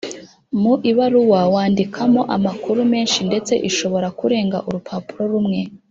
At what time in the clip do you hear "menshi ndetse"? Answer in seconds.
2.93-3.53